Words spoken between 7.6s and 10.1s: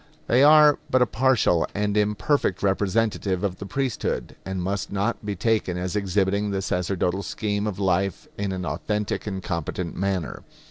of life in an authentic and competent